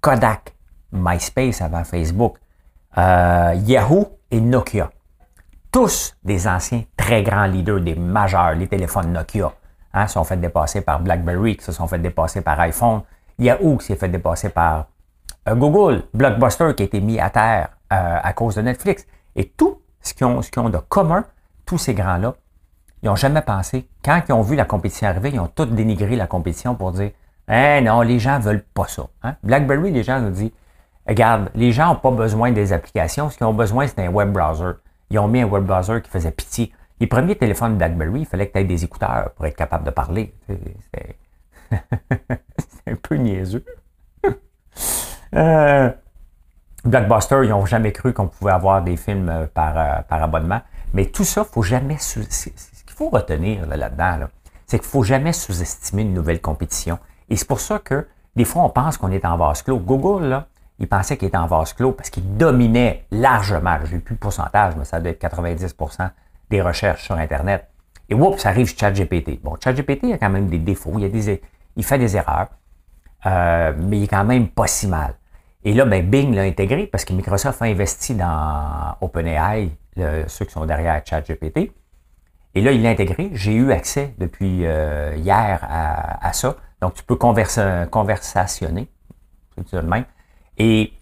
[0.00, 0.54] Kodak,
[0.92, 2.38] MySpace avant Facebook,
[2.98, 4.90] euh, Yahoo et Nokia.
[5.70, 9.52] Tous des anciens très grands leaders, des majeurs, les téléphones Nokia,
[9.92, 13.02] hein, sont fait dépasser par BlackBerry, qui se sont fait dépasser par iPhone,
[13.38, 14.86] Yahoo qui s'est fait dépasser par
[15.48, 19.06] euh, Google, Blockbuster qui a été mis à terre euh, à cause de Netflix.
[19.34, 21.24] Et tout ce qu'ils ont, ont de commun,
[21.66, 22.34] tous ces grands-là,
[23.02, 23.88] ils n'ont jamais pensé.
[24.04, 27.10] Quand ils ont vu la compétition arriver, ils ont tous dénigré la compétition pour dire
[27.48, 29.06] Eh non, les gens veulent pas ça.
[29.22, 29.34] Hein.
[29.42, 30.52] BlackBerry, les gens nous disent
[31.06, 33.30] Regarde, les gens n'ont pas besoin des applications.
[33.30, 34.72] Ce qu'ils ont besoin, c'est un web browser.
[35.10, 36.72] Ils ont mis un web browser qui faisait pitié.
[37.00, 39.90] Les premiers téléphones BlackBerry, il fallait que tu aies des écouteurs pour être capable de
[39.90, 40.34] parler.
[41.70, 43.64] C'est un peu niaiseux.
[45.34, 45.90] euh,
[46.84, 50.60] Blockbuster, ils n'ont jamais cru qu'on pouvait avoir des films euh, par, euh, par abonnement.
[50.92, 51.98] Mais tout ça, faut jamais.
[51.98, 54.28] Ce qu'il faut retenir là-dedans,
[54.66, 56.98] c'est qu'il faut jamais sous-estimer une nouvelle compétition.
[57.28, 59.78] Et c'est pour ça que des fois, on pense qu'on est en vase clos.
[59.78, 60.46] Google, là,
[60.78, 64.18] il pensait qu'il était en vase clos parce qu'il dominait largement, je n'ai plus le
[64.18, 66.10] pourcentage, mais ça doit être 90%
[66.50, 67.68] des recherches sur Internet.
[68.08, 69.40] Et oups, ça arrive ChatGPT.
[69.42, 71.40] Bon, ChatGPT a quand même des défauts, il, a des,
[71.76, 72.48] il fait des erreurs,
[73.26, 75.14] euh, mais il est quand même pas si mal.
[75.64, 80.52] Et là, ben, Bing l'a intégré parce que Microsoft a investi dans OpenAI, ceux qui
[80.52, 81.72] sont derrière ChatGPT.
[82.54, 83.30] Et là, il l'a intégré.
[83.32, 86.56] J'ai eu accès depuis euh, hier à, ça.
[86.80, 88.88] Donc, tu peux conversationner,
[89.66, 90.04] c'est le même,
[90.58, 90.92] et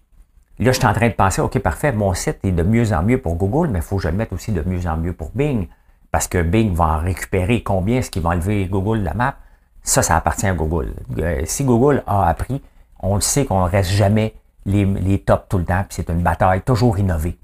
[0.59, 3.03] là, je suis en train de penser, OK, parfait, mon site est de mieux en
[3.03, 5.13] mieux pour Google, mais il faut que je le mette aussi de mieux en mieux
[5.13, 5.67] pour Bing,
[6.11, 7.99] parce que Bing va en récupérer combien?
[7.99, 9.35] Est-ce qu'ils vont enlever Google de la map?
[9.81, 10.93] Ça, ça appartient à Google.
[11.17, 12.61] Euh, si Google a appris,
[12.99, 14.35] on le sait qu'on ne reste jamais
[14.65, 17.37] les, les tops tout le temps, puis c'est une bataille, toujours innover,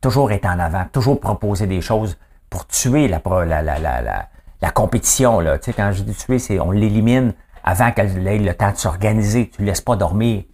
[0.00, 2.16] toujours être en avant, toujours proposer des choses
[2.48, 4.28] pour tuer la, la, la, la,
[4.60, 5.40] la compétition.
[5.40, 5.58] Là.
[5.58, 8.76] Tu sais, quand je dis tuer, c'est on l'élimine avant qu'elle ait le temps de
[8.76, 9.50] s'organiser.
[9.50, 10.44] Tu ne laisses pas dormir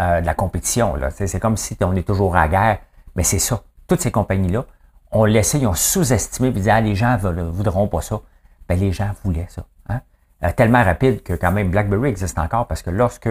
[0.00, 0.94] euh, de la compétition.
[1.10, 2.78] C'est comme si on est toujours à guerre.
[3.16, 3.62] Mais c'est ça.
[3.86, 4.64] Toutes ces compagnies-là
[5.12, 8.20] ont laissé, ils ont sous-estimé, ils disaient, ah, les gens ne voudront pas ça.
[8.68, 9.64] Ben, les gens voulaient ça.
[9.88, 10.00] Hein?
[10.42, 13.28] Euh, tellement rapide que quand même BlackBerry existe encore parce que lorsque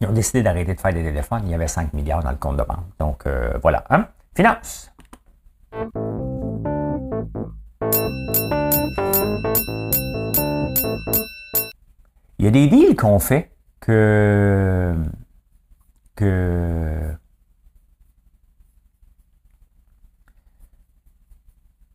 [0.00, 2.36] ils ont décidé d'arrêter de faire des téléphones, il y avait 5 milliards dans le
[2.36, 2.86] compte de banque.
[2.98, 3.84] Donc euh, voilà.
[3.90, 4.06] Hein?
[4.34, 4.90] Finance.
[12.38, 14.94] Il y a des deals qu'on fait que
[16.20, 17.16] que,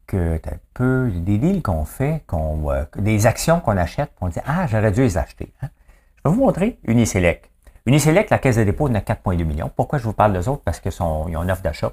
[0.07, 0.39] que
[0.73, 5.01] peu, des deals qu'on fait, qu'on, des actions qu'on achète, on dit Ah, j'aurais dû
[5.01, 5.53] les acheter.
[5.61, 5.69] Hein.
[6.17, 7.51] Je vais vous montrer Uniselect.
[7.85, 9.71] Uniselect, la caisse de dépôt, a 4,2 millions.
[9.73, 10.63] Pourquoi je vous parle des autres?
[10.63, 11.91] Parce qu'ils ont une offre d'achat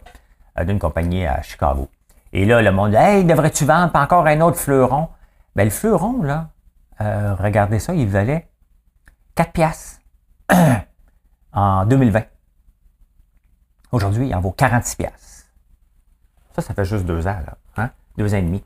[0.59, 1.91] euh, d'une compagnie à Chicago.
[2.33, 3.95] Et là, le monde dit Hey, devrais-tu vendre?
[3.95, 5.09] Encore un autre fleuron?
[5.55, 6.49] Ben, le fleuron, là,
[7.03, 8.49] euh, regardez ça, il valait
[9.35, 10.01] 4 piastres.
[11.53, 12.23] en 2020.
[13.93, 15.47] Aujourd'hui, il en vaut 46 pièces.
[16.55, 17.91] Ça, ça fait juste deux ans, là, hein?
[18.17, 18.65] deux ans et demi.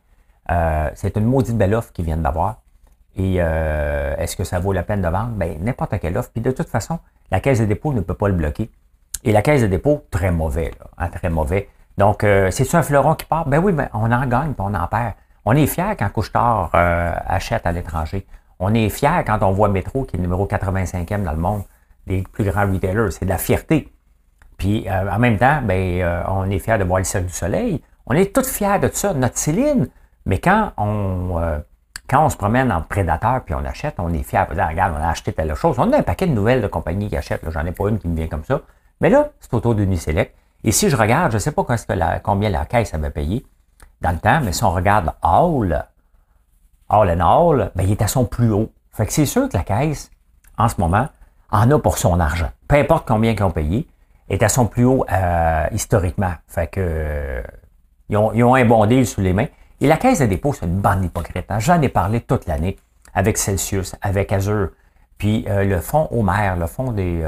[0.50, 2.62] Euh, c'est une maudite belle offre qu'ils viennent d'avoir.
[3.16, 5.30] Et euh, est-ce que ça vaut la peine de vendre?
[5.30, 6.30] Ben, n'importe quelle offre.
[6.32, 8.70] Puis de toute façon, la caisse de dépôt ne peut pas le bloquer.
[9.24, 11.68] Et la caisse de dépôt, très mauvais, là, hein, très mauvais.
[11.98, 13.46] Donc, euh, c'est-tu un fleuron qui part?
[13.48, 15.14] Ben oui, ben, on en gagne, puis on en perd.
[15.44, 18.26] On est fiers quand Couchetard achète à l'étranger.
[18.58, 21.62] On est fiers quand on voit Métro, qui est le numéro 85e dans le monde,
[22.06, 23.10] des plus grands retailers.
[23.10, 23.92] C'est de la fierté.
[24.56, 27.32] Puis euh, en même temps, ben, euh, on est fiers de voir le ciel du
[27.32, 27.82] soleil.
[28.06, 29.88] On est tous fiers de ça, notre Céline.
[30.24, 31.58] Mais quand on, euh,
[32.08, 34.44] quand on se promène en prédateur puis on achète, on est fiers.
[34.48, 35.76] regarde, on a acheté telle chose.
[35.78, 37.48] On a un paquet de nouvelles de compagnies qui achètent.
[37.50, 38.60] J'en ai pas une qui me vient comme ça.
[39.00, 40.34] Mais là, c'est autour d'Uniselect.
[40.64, 41.64] Et si je regarde, je ne sais pas
[42.22, 43.44] combien la caisse avait payé
[44.00, 45.86] dans le temps, mais si on regarde All,
[46.88, 48.70] All and All, ben, il est à son plus haut.
[48.92, 50.10] Fait que c'est sûr que la caisse,
[50.58, 51.08] en ce moment,
[51.50, 52.50] en a pour son argent.
[52.68, 53.88] Peu importe combien qu'ils ont payé,
[54.28, 56.32] est à son plus haut euh, historiquement.
[56.48, 57.42] Fait que euh,
[58.08, 59.46] ils, ont, ils, ont, un bon deal sous les mains.
[59.80, 61.46] Et la caisse de dépôt, c'est une bande hypocrite.
[61.48, 61.58] Hein.
[61.58, 62.76] J'en ai parlé toute l'année
[63.14, 64.70] avec Celsius, avec Azure,
[65.18, 67.24] puis euh, le fonds Homer, le fonds des,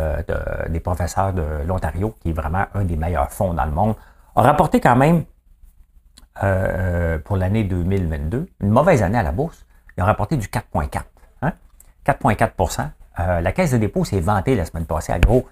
[0.69, 3.95] des professeurs de l'Ontario, qui est vraiment un des meilleurs fonds dans le monde,
[4.37, 5.25] a rapporté quand même
[7.25, 9.65] pour l'année 2022, une mauvaise année à la bourse.
[9.97, 11.03] Ils ont rapporté du 4,4.
[11.43, 11.53] Hein?
[12.07, 15.47] 4,4 La caisse de dépôt s'est vantée la semaine passée à gros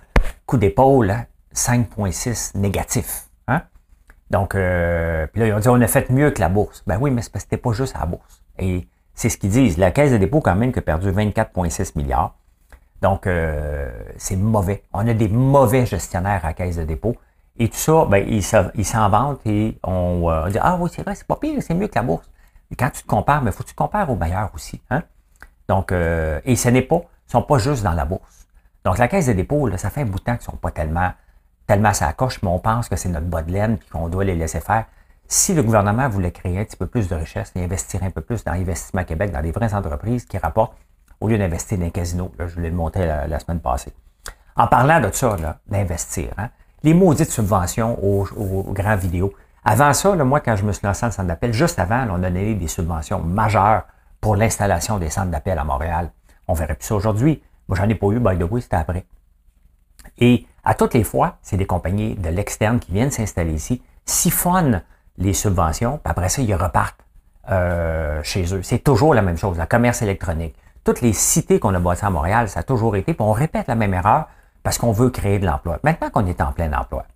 [0.47, 1.11] coup d'épaule.
[1.11, 1.27] Hein?
[1.57, 3.29] 5,6 négatif.
[3.49, 3.63] Hein?
[4.31, 6.85] Donc, euh, puis là, ils ont dit, on a fait mieux que la bourse.
[6.87, 8.43] Ben oui, mais c'est parce c'était pas juste à la bourse.
[8.59, 9.79] Et c'est ce qu'ils disent.
[9.79, 12.37] La Caisse de dépôt, quand même, qui a perdu 24,6 milliards.
[13.03, 14.85] Donc, euh, c'est mauvais.
[14.93, 17.17] On a des mauvais gestionnaires à la Caisse de dépôt.
[17.59, 21.15] Et tout ça, ben, ils s'en vantent et on, euh, dit, ah oui, c'est vrai,
[21.15, 22.29] c'est pas pire, c'est mieux que la bourse.
[22.71, 24.83] Et quand tu te compares, mais faut que tu te compares aux meilleurs aussi.
[24.91, 25.03] Hein?
[25.67, 28.47] Donc, euh, et ce n'est pas, ils sont pas juste dans la bourse.
[28.85, 30.71] Donc, la Caisse de dépôt, là, ça fait un bout de temps qu'ils sont pas
[30.71, 31.11] tellement
[31.67, 34.25] tellement ça coche, mais on pense que c'est notre bas de laine puis qu'on doit
[34.25, 34.85] les laisser faire.
[35.29, 38.21] Si le gouvernement voulait créer un petit peu plus de richesse et investir un peu
[38.21, 40.77] plus dans l'investissement Québec, dans des vraies entreprises qui rapportent,
[41.21, 43.93] au lieu d'investir dans les casinos, là, je voulais le monter la, semaine passée.
[44.55, 45.37] En parlant de ça,
[45.67, 46.51] d'investir, hein,
[46.83, 48.25] les maudites subventions aux,
[48.73, 49.33] grands vidéos.
[49.65, 52.23] Avant ça, moi, quand je me suis lancé dans le centre d'appel, juste avant, on
[52.23, 53.83] a donné des subventions majeures
[54.21, 56.11] pour l'installation des centres d'appel à Montréal.
[56.49, 57.43] On verrait plus ça aujourd'hui.
[57.69, 59.05] Moi, j'en ai pas eu, by the way, c'était après.
[60.19, 64.83] Et à toutes les fois, c'est des compagnies de l'externe qui viennent s'installer ici, siphonnent
[65.19, 67.01] les subventions, puis après ça, ils repartent
[67.51, 68.63] euh, chez eux.
[68.63, 70.55] C'est toujours la même chose, la commerce électronique.
[70.85, 73.67] Toutes les cités qu'on a bâties à Montréal, ça a toujours été, puis on répète
[73.69, 74.29] la même erreur
[74.63, 75.79] parce qu'on veut créer de l'emploi.
[75.83, 77.07] Maintenant qu'on est en plein emploi,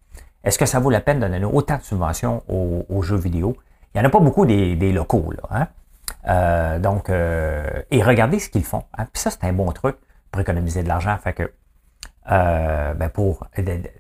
[0.45, 3.57] est-ce que ça vaut la peine de donner autant de subventions aux, jeux vidéo?
[3.95, 5.49] Il n'y en a pas beaucoup des, locaux, là.
[5.51, 5.69] Hein?
[6.29, 8.85] Euh, donc, euh, et regardez ce qu'ils font.
[8.97, 9.07] Hein?
[9.13, 9.97] Puis ça, c'est un bon truc
[10.31, 11.17] pour économiser de l'argent.
[11.23, 11.53] Fait que
[12.31, 13.47] euh, ben pour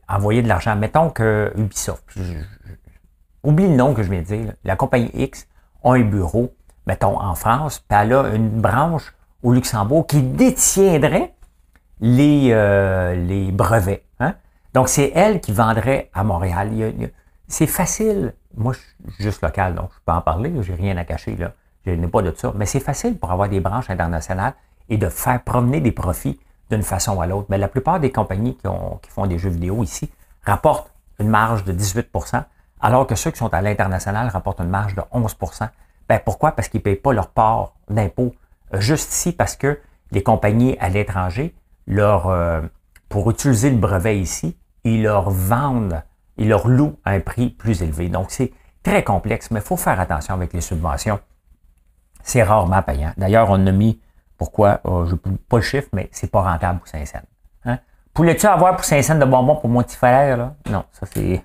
[0.09, 0.77] envoyer de l'argent.
[0.77, 2.05] Mettons que Ubisoft,
[3.43, 5.49] oublie le nom que je viens de dire, la compagnie X
[5.83, 6.55] a un bureau,
[6.87, 11.35] mettons, en France, puis elle a une branche au Luxembourg qui détiendrait
[12.01, 14.05] les, euh, les brevets.
[14.21, 14.35] Hein?
[14.75, 16.71] Donc, c'est elle qui vendrait à Montréal.
[17.49, 18.35] C'est facile.
[18.57, 21.53] Moi, je suis juste local, donc je peux en parler, j'ai rien à cacher, là.
[21.87, 22.53] Je n'ai pas de ça.
[22.57, 24.55] Mais c'est facile pour avoir des branches internationales
[24.89, 26.39] et de faire promener des profits
[26.71, 27.47] d'une façon à l'autre.
[27.49, 28.69] Mais la plupart des compagnies qui,
[29.03, 30.11] qui, font des jeux vidéo ici
[30.45, 32.45] rapportent une marge de 18%
[32.81, 35.69] alors que ceux qui sont à l'international rapportent une marge de 11%
[36.09, 36.53] ben Pourquoi?
[36.53, 38.35] Parce qu'ils ne payent pas leur part d'impôt
[38.75, 39.79] euh, juste ici parce que
[40.11, 41.55] les compagnies à l'étranger,
[41.87, 42.63] leur, euh,
[43.09, 46.03] pour utiliser le brevet ici, ils leur vendent,
[46.37, 48.09] ils leur louent à un prix plus élevé.
[48.09, 51.21] Donc, c'est très complexe, mais il faut faire attention avec les subventions.
[52.23, 53.13] C'est rarement payant.
[53.17, 54.01] D'ailleurs, on a mis
[54.41, 54.81] pourquoi?
[54.85, 57.27] Oh, je ne pas le chiffre, mais c'est pas rentable pour saint saëns
[57.67, 57.79] Hein?
[58.15, 60.53] Pouvais-tu avoir pour saint saëns de bonbons pour mon petit frère?
[60.71, 61.43] Non, ça c'est.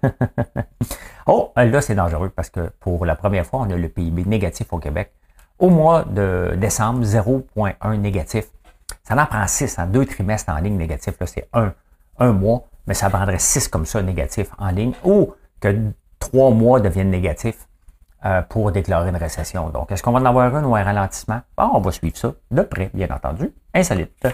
[1.27, 4.71] oh, là, c'est dangereux parce que pour la première fois, on a le PIB négatif
[4.71, 5.11] au Québec.
[5.59, 8.45] Au mois de décembre, 0,1 négatif.
[9.03, 11.15] Ça en prend 6 en deux trimestres en ligne négatif.
[11.19, 11.73] Là, c'est un,
[12.19, 15.75] un mois, mais ça prendrait 6 comme ça négatifs en ligne ou que
[16.19, 17.67] trois mois deviennent négatifs
[18.25, 19.69] euh, pour déclarer une récession.
[19.69, 21.41] Donc, est-ce qu'on va en avoir un ou un ralentissement?
[21.55, 23.53] Bon, on va suivre ça de près, bien entendu.
[23.73, 24.27] Insolite.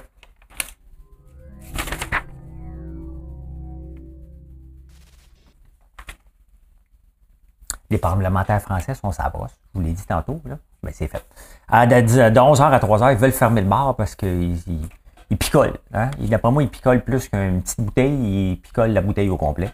[7.89, 9.30] Les parlementaires français sont sa.
[9.36, 9.39] Je
[9.73, 10.58] vous l'ai dit tantôt, là.
[10.84, 11.25] Mais c'est fait.
[11.69, 14.58] De, 11h à 3h, ils veulent fermer le bar parce qu'ils
[15.30, 15.77] ils, picolent.
[15.93, 16.12] Hein?
[16.17, 19.69] D'après moi, ils picolent plus qu'une petite bouteille, ils picolent la bouteille au complet.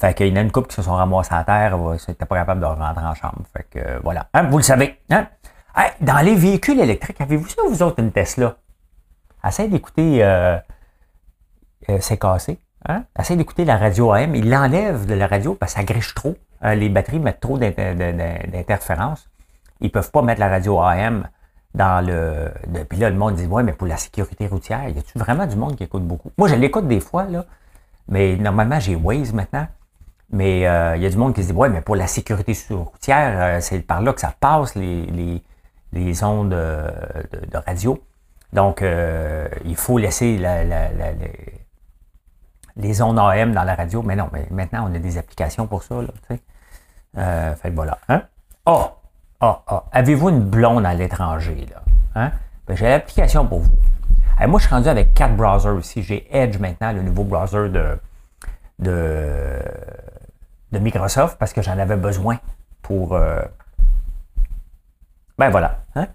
[0.00, 2.36] Fait qu'il y en a une couple qui se sont ramassés à terre, c'était pas
[2.36, 3.42] capable de rentrer en chambre.
[3.54, 4.28] Fait que euh, voilà.
[4.32, 4.98] Hein, vous le savez.
[5.10, 5.26] Hein?
[6.00, 8.56] dans les véhicules électriques, avez-vous ça, vous autres, une Tesla?
[9.46, 10.56] Essayez d'écouter euh,
[11.90, 12.58] euh, C'est cassé.
[12.88, 13.04] Hein?
[13.18, 14.34] Essayez d'écouter la radio AM.
[14.34, 16.34] Il l'enlève de la radio parce que ça griche trop.
[16.62, 19.28] les batteries mettent trop d'interférences.
[19.80, 21.28] Ils peuvent pas mettre la radio AM
[21.74, 22.50] dans le.
[22.88, 25.56] Puis là, le monde dit Ouais, mais pour la sécurité routière, y a-tu vraiment du
[25.56, 26.32] monde qui écoute beaucoup?
[26.38, 27.44] Moi, je l'écoute des fois, là.
[28.08, 29.66] Mais normalement, j'ai Waze maintenant.
[30.32, 32.56] Mais euh, il y a du monde qui se dit, ouais, mais pour la sécurité
[32.70, 35.42] routière, euh, c'est par là que ça passe les, les,
[35.92, 36.88] les ondes euh,
[37.50, 38.00] de, radio.
[38.52, 38.84] Donc,
[39.64, 40.64] il faut laisser la,
[42.76, 44.02] les, ondes AM dans la radio.
[44.02, 45.96] Mais non, mais maintenant, on a des applications pour ça.
[46.02, 47.98] Là, fait que voilà.
[48.08, 48.22] Hein?
[48.66, 48.88] Oh!
[49.40, 49.80] Oh, oh.
[49.92, 51.66] Avez-vous une blonde à l'étranger?
[51.70, 51.82] Là?
[52.16, 52.32] Hein?
[52.66, 53.70] Ben, j'ai l'application pour vous.
[54.48, 56.02] moi, je suis rendu avec quatre browsers aussi.
[56.02, 57.98] J'ai Edge maintenant, le nouveau browser de,
[58.80, 59.60] de,
[60.72, 62.38] de Microsoft, parce que j'en avais besoin
[62.82, 63.14] pour.
[63.14, 63.42] Euh,
[65.38, 65.80] ben voilà.
[65.94, 66.06] Hein?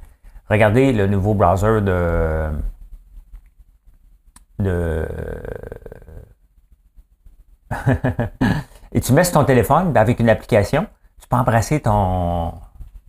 [0.49, 2.49] Regardez le nouveau browser de.
[4.59, 5.07] de.
[8.91, 10.87] Et tu mets sur ton téléphone ben, avec une application,
[11.21, 12.53] tu peux embrasser ton,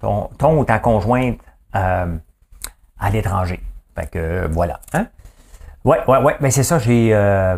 [0.01, 1.39] ton, ton ou ta conjointe
[1.77, 2.17] euh,
[2.99, 3.61] à l'étranger.
[3.95, 4.81] Fait que voilà.
[4.93, 5.07] Hein?
[5.85, 6.37] Ouais, ouais, ouais.
[6.41, 7.15] Mais c'est ça, j'ai.
[7.15, 7.57] Euh,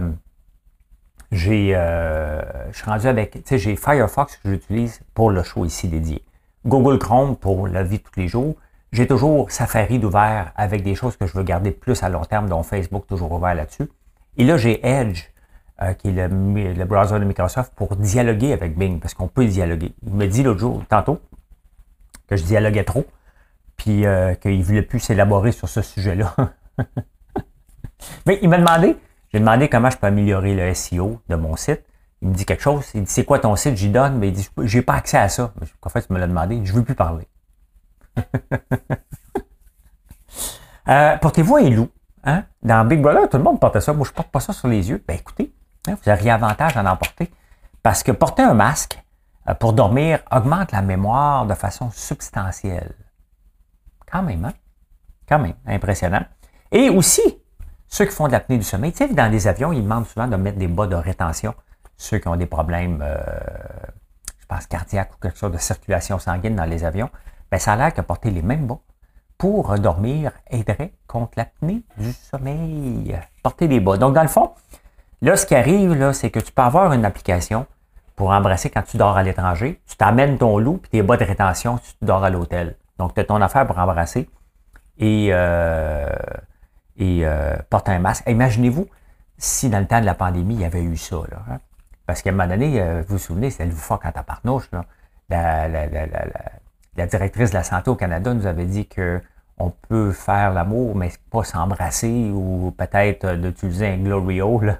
[1.31, 1.73] j'ai.
[1.75, 3.33] Euh, je suis rendu avec.
[3.33, 6.23] Tu sais, j'ai Firefox que j'utilise pour le show ici dédié.
[6.67, 8.57] Google Chrome pour la vie de tous les jours.
[8.93, 12.49] J'ai toujours Safari d'ouvert avec des choses que je veux garder plus à long terme,
[12.49, 13.89] dont Facebook toujours ouvert là-dessus.
[14.39, 15.25] Et là, j'ai Edge,
[15.83, 19.93] euh, qui est le, browser de Microsoft, pour dialoguer avec Bing, parce qu'on peut dialoguer.
[20.07, 21.21] Il me dit l'autre jour, tantôt,
[22.29, 23.05] que je dialoguais trop,
[23.77, 26.35] puis euh, qu'il ne voulait plus s'élaborer sur ce sujet-là.
[28.27, 28.97] Mais il m'a demandé,
[29.33, 31.83] j'ai demandé comment je peux améliorer le SEO de mon site.
[32.23, 32.87] Il me dit quelque chose.
[32.95, 33.77] Il dit C'est quoi ton site?
[33.77, 35.53] J'y donne, mais il dit J'ai pas accès à ça.
[35.83, 36.61] En fait, il me l'a demandé.
[36.65, 37.29] Je veux plus parler.
[40.89, 41.89] euh, Portez-vous un loup.
[42.25, 42.45] Hein?
[42.63, 43.93] Dans Big Brother, tout le monde portait ça.
[43.93, 45.03] Moi, je porte pas ça sur les yeux.
[45.07, 45.53] Ben écoutez,
[45.87, 47.31] hein, vous avez avantage à en porter.
[47.83, 49.01] Parce que porter un masque
[49.49, 52.95] euh, pour dormir augmente la mémoire de façon substantielle.
[54.11, 54.55] Quand même, hein?
[55.29, 56.25] Quand même, impressionnant.
[56.73, 57.38] Et aussi,
[57.89, 60.27] ceux qui font de l'apnée du sommeil, tu sais, dans les avions, ils demandent souvent
[60.27, 61.55] de mettre des bas de rétention.
[61.97, 63.19] Ceux qui ont des problèmes, euh,
[64.41, 67.11] je pense, cardiaques ou quelque chose de circulation sanguine dans les avions,
[67.51, 68.79] ben, ça a l'air que porter les mêmes bas
[69.39, 73.19] pour dormir aiderait contre l'apnée du sommeil.
[73.43, 73.97] Porter des bas.
[73.97, 74.51] Donc, dans le fond,
[75.23, 77.67] là, ce qui arrive, là, c'est que tu peux avoir une application
[78.17, 79.81] pour embrasser quand tu dors à l'étranger.
[79.89, 82.77] Tu t'amènes ton loup et tes bas de rétention si tu dors à l'hôtel.
[82.99, 84.29] Donc, tu ton affaire pour embrasser
[84.99, 86.09] et, euh,
[86.99, 87.57] et euh,
[87.87, 88.25] un masque.
[88.29, 88.87] Imaginez-vous
[89.39, 91.17] si dans le temps de la pandémie, il y avait eu ça.
[91.31, 91.59] Là, hein?
[92.07, 94.69] Parce qu'à un moment donné, euh, vous vous souvenez, c'était le fort quand taparnouche.
[94.73, 94.85] Là.
[95.31, 99.21] La, la, directrice de la santé au Canada nous avait dit que
[99.59, 104.61] on peut faire l'amour, mais pas s'embrasser ou peut-être d'utiliser un Glorio.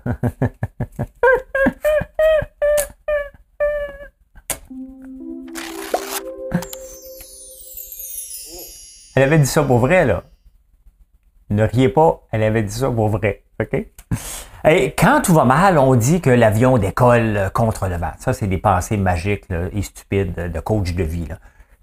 [9.15, 10.23] Elle avait dit ça pour vrai, là.
[11.51, 13.43] Ne riez pas, elle avait dit ça pour vrai.
[13.61, 13.87] OK?
[14.65, 18.13] Et quand tout va mal, on dit que l'avion décolle contre le vent.
[18.19, 21.29] Ça, c'est des pensées magiques et stupides de coach de vie.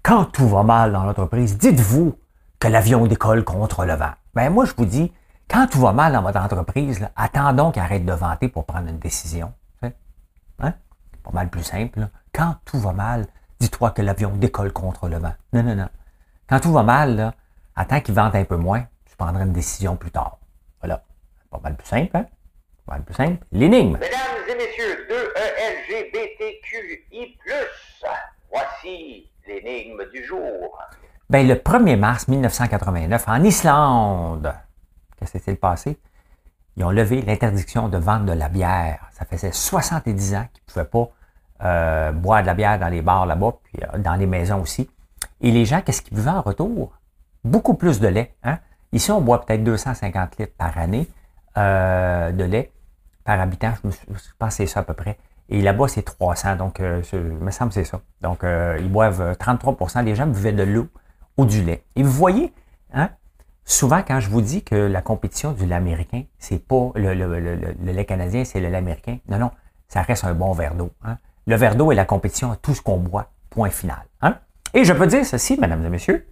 [0.02, 2.16] Quand tout va mal dans l'entreprise, dites-vous
[2.58, 4.12] que l'avion décolle contre le vent.
[4.34, 5.12] Ben, moi, je vous dis,
[5.48, 8.98] quand tout va mal dans votre entreprise, attendons qu'il arrête de vanter pour prendre une
[8.98, 9.52] décision.
[9.82, 9.92] Hein?
[11.24, 12.08] Pas mal plus simple.
[12.32, 13.26] Quand tout va mal,
[13.58, 15.32] dis-toi que l'avion décolle contre le vent.
[15.52, 15.88] Non, non, non.
[16.48, 17.34] Quand tout va mal, là,
[17.74, 18.84] attends qu'il vente un peu moins,
[19.16, 20.38] tu prendras une décision plus tard.
[20.80, 21.02] Voilà.
[21.50, 22.26] Pas mal plus simple, hein?
[22.84, 23.42] Pas mal plus simple.
[23.50, 23.96] L'énigme.
[23.98, 25.08] Mesdames et messieurs,
[25.90, 27.38] 2ELGBTQI+,
[28.50, 30.78] voici l'énigme du jour.
[31.30, 34.54] Ben, le 1er mars 1989, en Islande,
[35.18, 35.98] qu'est-ce qui s'est passé?
[36.76, 39.08] Ils ont levé l'interdiction de vendre de la bière.
[39.12, 41.08] Ça faisait 70 ans qu'ils ne pouvaient pas
[41.64, 44.90] euh, boire de la bière dans les bars là-bas, puis euh, dans les maisons aussi.
[45.40, 46.92] Et les gens, qu'est-ce qu'ils buvaient en retour?
[47.44, 48.36] Beaucoup plus de lait.
[48.42, 48.58] Hein?
[48.96, 51.06] Ici, on boit peut-être 250 litres par année
[51.58, 52.72] euh, de lait
[53.24, 53.74] par habitant.
[53.84, 53.90] Je,
[54.38, 55.18] pense que c'est ça à peu près.
[55.50, 56.56] Et là-bas, c'est 300.
[56.56, 58.00] Donc, euh, il me semble que c'est ça.
[58.22, 60.88] Donc, euh, ils boivent 33% des gens buvaient de l'eau
[61.36, 61.84] ou du lait.
[61.94, 62.54] Et vous voyez,
[62.94, 63.10] hein,
[63.66, 68.04] souvent, quand je vous dis que la compétition du lait américain, c'est pas le, lait
[68.06, 69.18] canadien, c'est le lait américain.
[69.28, 69.50] Non, non,
[69.88, 70.90] ça reste un bon verre d'eau.
[71.04, 71.18] Hein?
[71.46, 73.26] Le verre d'eau est la compétition à tout ce qu'on boit.
[73.50, 74.06] Point final.
[74.22, 74.38] Hein?
[74.72, 76.26] Et je peux dire ceci, mesdames et messieurs.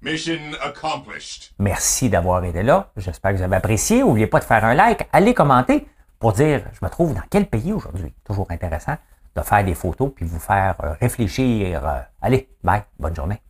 [0.00, 1.52] Mission accomplished.
[1.58, 2.90] Merci d'avoir été là.
[2.96, 4.00] J'espère que vous avez apprécié.
[4.00, 5.88] N'oubliez pas de faire un like, allez commenter
[6.20, 8.14] pour dire je me trouve dans quel pays aujourd'hui.
[8.24, 8.96] Toujours intéressant
[9.34, 11.84] de faire des photos puis vous faire euh, réfléchir.
[11.84, 13.40] Euh, allez, bye, bonne journée.